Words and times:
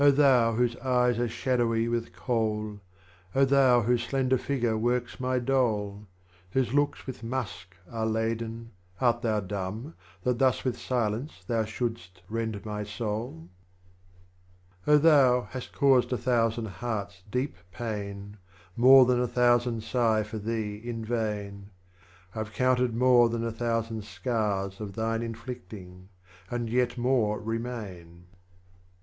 thou 0.01 0.53
whose 0.53 0.75
eyes 0.77 1.19
are 1.19 1.27
shadowy 1.29 1.87
with 1.87 2.11
kohl, 2.11 2.79
thou 3.35 3.81
whose 3.83 4.03
slender 4.03 4.35
figure 4.35 4.75
works 4.75 5.19
my 5.19 5.37
Dole, 5.37 6.07
Whose 6.53 6.73
locks 6.73 7.05
with 7.05 7.21
musk 7.21 7.75
are 7.87 8.07
laden, 8.07 8.71
art 8.99 9.21
thou 9.21 9.41
dumb, 9.41 9.93
That 10.23 10.39
thus 10.39 10.63
with 10.63 10.79
Silence 10.79 11.43
thou 11.45 11.65
shouldst 11.65 12.23
rend 12.29 12.65
my 12.65 12.83
Soul? 12.83 13.47
37. 14.85 15.01
thou 15.03 15.41
hast 15.51 15.71
caused 15.71 16.11
a 16.11 16.17
Thousand 16.17 16.65
Hearts 16.67 17.21
deep 17.29 17.53
pain, 17.71 18.37
More 18.75 19.05
than 19.05 19.19
a 19.21 19.27
Thousand 19.27 19.81
siq 19.81 20.21
h 20.21 20.25
for 20.25 20.39
thee 20.39 20.77
in 20.77 21.05
vain, 21.05 21.69
I've 22.33 22.53
counted 22.53 22.89
far 22.89 22.97
more 22.97 23.29
than 23.29 23.45
a 23.45 23.51
thousand 23.51 24.03
Scars 24.03 24.79
Of 24.81 24.93
thine 24.95 25.21
inflicting, 25.21 26.09
and 26.49 26.71
yet 26.71 26.97
More 26.97 27.39
remain. 27.39 28.25